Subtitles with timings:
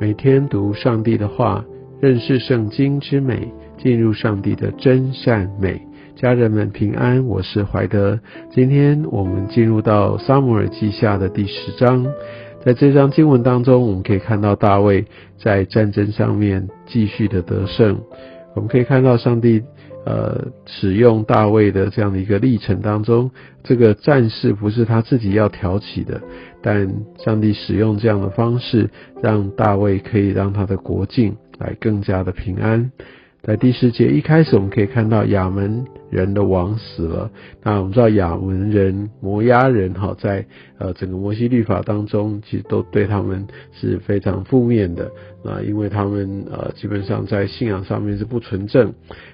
[0.00, 1.64] 每天读上帝的话，
[2.00, 5.82] 认识圣经之美，进入上帝的真善美。
[6.14, 8.20] 家人们平安，我是怀德。
[8.48, 12.06] 今天我们进入到撒母耳记下的第十章，
[12.64, 15.04] 在这章经文当中，我们可以看到大卫
[15.36, 18.00] 在战争上面继续的得胜。
[18.54, 19.64] 我们可以看到上帝。
[20.06, 23.30] 呃，使用大卫的这样的一个历程当中，
[23.62, 26.20] 这个战事不是他自己要挑起的，
[26.62, 26.88] 但
[27.18, 28.88] 上帝使用这样的方式，
[29.22, 32.90] 让大卫可以让他的国境来更加的平安。
[33.48, 37.30] 在第十节一开始，我们可以看到亚门人的王死了。
[37.62, 40.44] 那我们知道亚门人、摩押人，哈，在
[40.76, 45.10] 呃整个摩西律法当中，其实都对他们是非常负面的。
[45.42, 48.92] 那因为他们呃基本上在信仰上面是不纯正，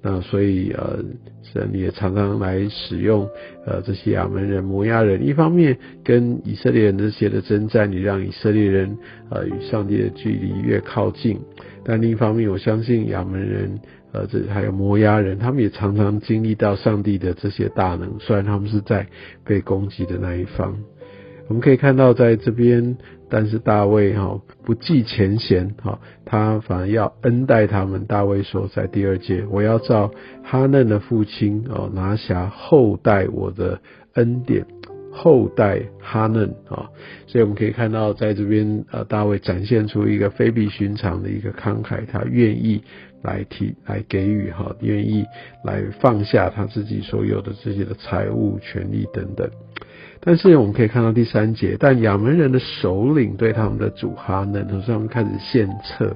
[0.00, 1.00] 那所以呃
[1.42, 3.28] 神也常常来使用
[3.66, 8.96] 呃这些亚门人、摩押人，一方面跟以色列人这些的征战，你让以色列人
[9.30, 11.40] 呃与上帝的距离越靠近。
[11.88, 13.78] 但另一方面，我相信亚门人，
[14.10, 19.06] 呃，这还有摩押人，他们也常常经历到上帝的这些大能，虽然他们是在
[19.44, 20.76] 被攻击的那一方。
[21.46, 22.96] 我们可以看到在这边，
[23.30, 28.06] 但是大卫哈不计前嫌哈，他反而要恩待他们。
[28.06, 30.10] 大卫说在第二节，我要照
[30.42, 33.80] 哈嫩的父亲哦拿辖后代我的
[34.14, 34.66] 恩典。
[35.16, 36.84] 后代哈嫩啊，
[37.26, 42.82] 所以我们可以看到，在这边呃，大卫展现出一个非比寻常的一个慷慨，他愿意
[43.22, 45.24] 来提来给予哈，愿意
[45.64, 49.48] 来放下他自己所有的自己的财物、权利等等。
[50.20, 56.14] 但是我们可以看到第三节，但亚门人的首领对他们的主哈嫩，从上面开始献策。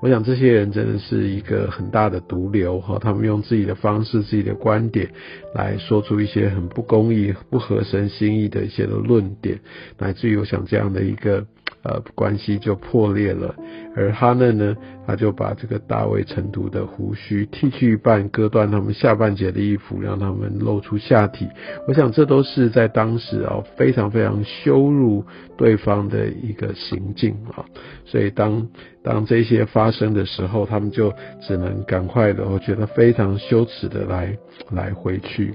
[0.00, 5.10] 我想这些人真的是一个很大的毒瘤哈，他们用自己的方式、自己的观点
[5.54, 9.58] 来说出一些很不公义、不合神心意的一些的论点，
[9.98, 11.46] 乃至于我想这样的一个。
[11.82, 13.54] 呃，关系就破裂了。
[13.94, 21.48] 而哈嫩呢，他就把这个大卫尘土的胡须剃去一半，割断他们下半截的衣服，让他们露出下体。
[21.86, 25.24] 我想这都是在当时啊，非常非常羞辱
[25.56, 27.64] 对方的一个行径啊。
[28.04, 28.68] 所以当
[29.02, 34.36] 当这些发生的时候，他们就只能赶快的，我觉得非常羞耻的来
[34.70, 35.54] 来回去。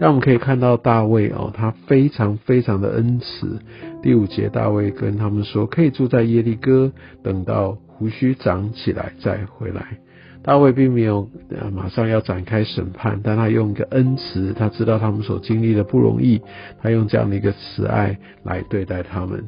[0.00, 3.58] 但我们可以看到大卫哦，他非常非常的恩慈。
[4.02, 6.90] 第五节，大卫跟他们说，可以住在耶利哥，
[7.22, 9.98] 等到胡须长起来再回来。
[10.42, 11.28] 大卫并没有
[11.70, 16.40] 马上要展开审判，但他用一个恩慈，他知道他们所经历的不容易，
[16.80, 19.44] 他用这样的一个慈爱来对待他们。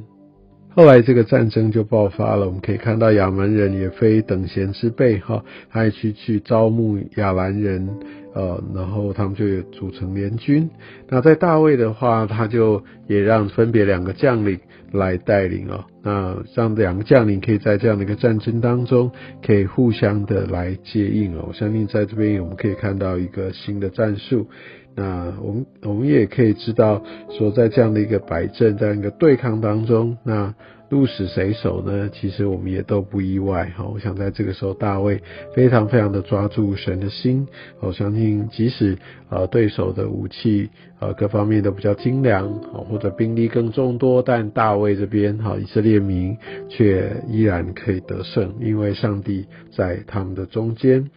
[0.74, 7.88] 后来这个战争就爆发了，我们可以看到亚门人也非等闲之辈哈，他也去去招募亚兰人，
[8.34, 10.70] 呃，然后他们就有组成联军。
[11.08, 14.58] 那在大卫的话，他就也让分别两个将领
[14.92, 19.10] 来带领哦，那让两个将领可以在这样的一个战争当中，
[19.44, 21.46] 可以互相的来接应哦。
[21.48, 24.46] 我相信在这边我们可以看到一个新的战术。
[24.94, 30.54] 那我们我们也可以知道，说在这样的一个摆阵、这样一个对抗当中，那
[30.92, 32.10] 鹿死谁手呢？
[32.12, 33.82] 其实我们也都不意外哈。
[33.82, 35.22] 我想在这个时候，大卫
[35.54, 37.48] 非常非常的抓住神的心。
[37.80, 38.98] 我相信，即使
[39.30, 40.68] 呃对手的武器
[41.00, 42.46] 呃各方面都比较精良，
[42.90, 46.36] 或者兵力更众多，但大卫这边哈以色列民
[46.68, 51.08] 却依然可以得胜，因为上帝在他们的中间。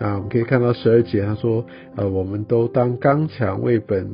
[0.00, 1.64] 那我们可以看到十二节，他说
[1.94, 4.10] ：“呃，我们都当刚强，为本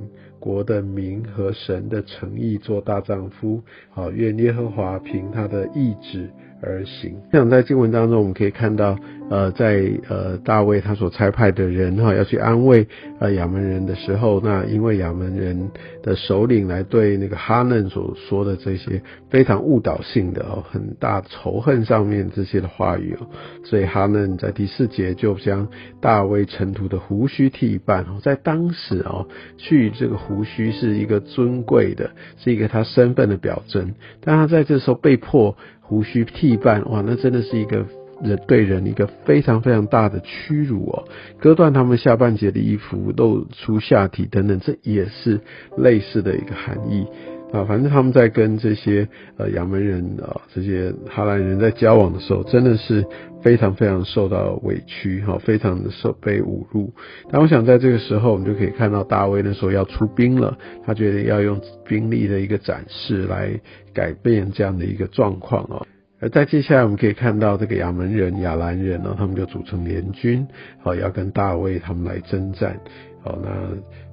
[0.46, 3.60] 国的名和神的诚意做大丈夫。
[3.90, 6.30] 好，愿耶和华凭他的意志。”
[6.62, 7.14] 而行。
[7.30, 8.96] 像在经文当中，我们可以看到，
[9.28, 12.86] 呃，在呃大卫他所差派的人哈，要去安慰
[13.18, 15.70] 呃亚门人的时候，那因为亚门人
[16.02, 23.26] 的首领来对那个哈嫩所说的这些非常误导性的哦，很大仇恨上面这些的话语哦，
[23.64, 25.66] 所以哈嫩在第四节就将
[26.00, 29.26] 大卫尘土的胡须剃一半哦，在当时哦，
[29.58, 35.56] 去这个胡须是一个尊贵的，是一个他身份的表征，但他在这时候被迫。
[35.88, 37.86] 胡须剃半，哇，那真的是一个
[38.22, 41.04] 人对人一个非常非常大的屈辱哦。
[41.38, 45.40] 割断他们下半截的衣服，露出下体等等，这也是
[45.76, 47.06] 类似的一个含义
[47.52, 47.64] 啊。
[47.64, 53.04] 反正他们在跟这些呃亚门人啊，这些哈兰人在交往的时候，真的是
[53.42, 56.92] 非常非常受到委屈哈，非常的受被侮辱。
[57.30, 63.60] 但我想在这个时候，我们就可以看到大卫那时候要出兵了，他觉得要用兵力的一个展示来。
[63.96, 65.86] 改变这样的一个状况哦，
[66.26, 70.44] 而在接下来我们可以看到这个亚门人、亚兰人呢，他们就组成联军，
[70.82, 72.80] 好要跟大卫他们来征战。
[73.22, 73.48] 好，那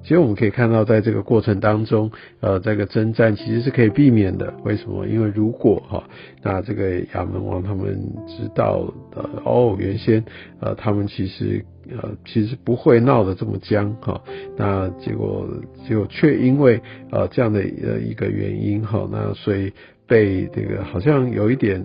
[0.02, 4.54] 其实我们可以看到，在这个过程当中，呃，这个征战其实是可以避免的。
[4.64, 5.08] 为什么？
[5.08, 6.04] 因为如果哈，
[6.40, 10.24] 那这个亚门王他们知道的哦，原先
[10.60, 14.22] 呃，他们其实呃，其实不会闹得这么僵哈。
[14.56, 15.48] 那结果
[15.88, 19.72] 结果却因为呃这样的呃一个原因哈，那所以
[20.06, 21.82] 被这个好像有一点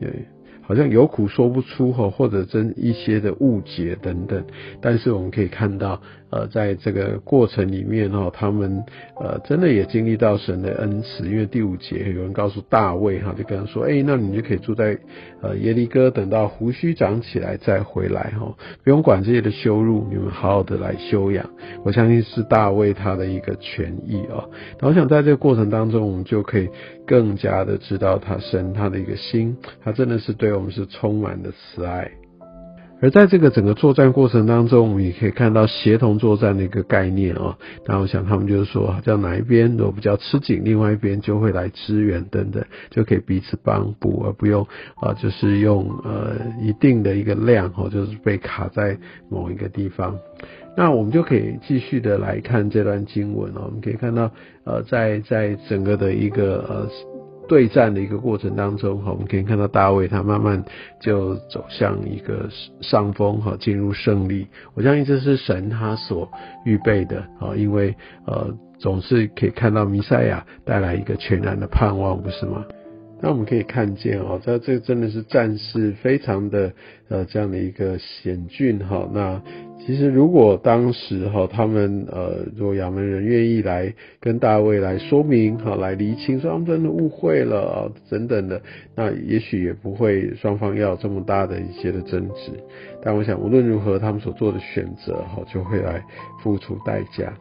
[0.00, 0.08] 呃。
[0.70, 4.44] 好像有苦说不出哈，或者真一些的误解等等，
[4.80, 6.00] 但是我们可以看到。
[6.30, 8.84] 呃，在这个过程里面哈，他们
[9.20, 14.96] 呃真的也经历到神的恩慈，因为第五节有人告诉大卫哈，就跟他说，哎，那你就可以住在
[15.42, 21.50] 呃耶利哥，等到胡须长起来再回来哈，不用管这些的羞辱，你们好好的来修养。
[21.84, 24.46] 我相信是大卫他的一个权益啊。
[24.80, 26.68] 那我想在这个过程当中，我们就可以
[27.04, 32.10] 更加的知道他神他的一个心，他真的是对我们是充满的慈爱。
[33.02, 37.56] 而在这个整个作战过程当中，我们也可以看到协同作战的一个概念哦。
[37.86, 48.98] 那我想他们就是说，好像哪一边如果比较吃紧，另外一边就会来支援等等，就可以彼此帮补，而不用啊，就是用呃一定的一个量哦，就是被卡在
[49.30, 50.14] 某一个地方。
[50.76, 53.62] 那我们就可以继续的来看这段经文哦。
[53.64, 54.30] 我们可以看到
[54.64, 56.86] 呃，在在整个的一个呃。
[57.50, 60.64] 对战的一个过程当中，哈，我们可以看到大卫他慢慢
[61.00, 62.48] 就走向一个
[62.80, 64.46] 上风，哈，进入胜利。
[64.74, 66.30] 我相信这是神他所
[66.64, 67.92] 预备的，啊，因为
[68.24, 72.64] 呃总是可以看到弥赛亚带来一个全然的盼望，不是吗？
[73.22, 76.72] 那我们可以看见哦，这这真的是战事非常的
[77.08, 79.42] 呃这样的一个险峻，哈，那。
[79.86, 88.60] 其实，如果当时哈他们呃，如果亚门人愿意来跟大卫来说明哈，来厘清说他们真的误会了等等的，
[88.94, 92.52] 那也许也不会双方要这么大的一些的争执。
[93.02, 96.04] 但我想无论如何，他们所做的选择哈，就会来
[96.42, 97.32] 付出代价。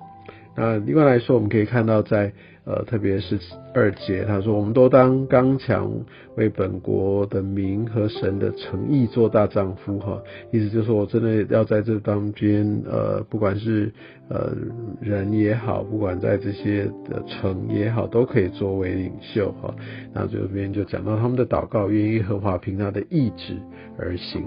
[0.56, 2.32] 那另外来说，我们可以看到在。
[2.70, 3.40] 呃，特别是
[3.74, 5.92] 二节，他说：“我们都当刚强，
[6.36, 10.22] 为本国的民和神的诚意做大丈夫。”哈，
[10.52, 13.92] 意思就是说我真的要在这当边，呃，不管是
[14.30, 14.54] 呃
[15.02, 19.52] 人也好，不管在这些的城也好，都可以作为领袖。
[19.64, 19.74] 哈，
[20.14, 23.58] 那这边就讲到他们的祷告，愿意合华凭他的意志
[23.98, 24.44] 而行。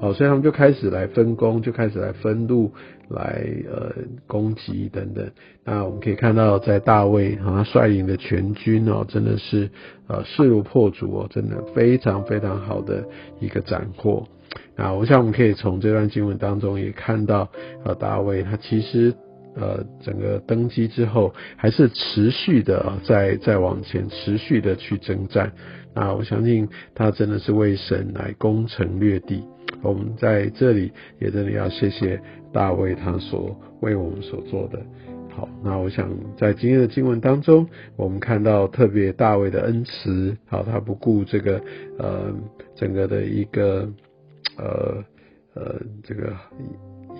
[0.00, 2.70] 好，所以他们就开始来分工，就开始来分路，
[3.08, 3.94] 来呃
[4.26, 5.26] 攻击等等。
[5.64, 9.70] 那我们可以看到，在大卫啊率领的全军哦，真的是
[10.06, 13.04] 呃势如破竹哦，真的非常非常好的
[13.40, 14.26] 一个斩获。
[14.76, 17.48] 那我想我们可以从这段经文当中也看到，
[17.84, 19.14] 呃大卫他其实
[19.54, 25.52] 呃整个登基之后，还是持续的在在往前持续的去征战。
[25.94, 29.42] 那我相信他真的是为神来攻城略地。
[29.82, 32.20] 我们在这里也真的要谢谢
[32.52, 34.80] 大卫他所为我们所做的。
[35.30, 40.36] 好，那我想在今天的经文当中，我们看到特别大卫的恩慈。
[40.46, 41.60] 好，他不顾这个
[41.98, 42.32] 呃
[42.74, 43.86] 整个的一个
[44.56, 45.04] 呃
[45.54, 46.32] 呃这个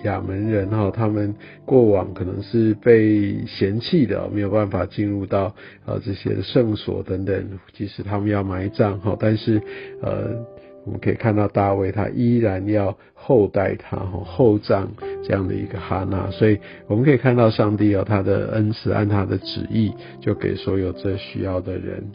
[0.03, 5.55] 亚门人哈，他们过往可能是被嫌弃的，没有办法进入到
[5.85, 9.61] 呃这些圣所等等，即使他们要埋葬哈，但是
[10.01, 10.56] 呃。
[10.87, 14.89] 我们可以看到大卫，他依然要厚待他，厚葬
[15.21, 16.57] 这样的一个哈娜，所以
[16.87, 22.05] 我们可以看到上帝有他的恩慈，按他的旨意，就给所有这需要的人。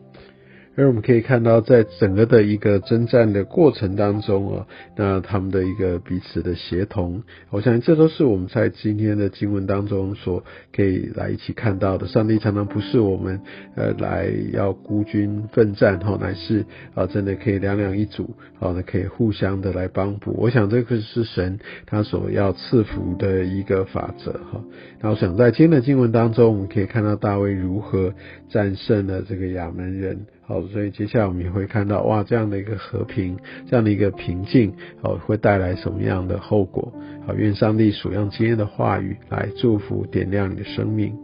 [0.74, 10.42] 而我们可以看到，在整个的一个征战的过程当中啊，那他们的一个彼此的协同，我相信这都是我们在今天的经文当中所
[10.74, 12.06] 可以来一起看到的。
[12.06, 13.40] 上帝常常不是我们
[13.76, 16.64] 呃来要孤军奋战哈，乃是
[16.94, 20.34] 啊真的可以两两一组，好的可以互相的来帮补。
[20.38, 24.64] 我想这个是神他所要赐福的一个法则哈。
[25.00, 28.14] 那我想在今天的经文当中，我们可以看到大卫如何
[28.48, 30.26] 战胜了这个亚门人。
[30.52, 36.92] 好，所以接下来我们也会看到，哇，这样的一个和平，这样的一个平静，好，会带来什么样的后果？
[37.26, 41.16] 好，愿上帝属样今天的话语来祝福、点亮你的生命。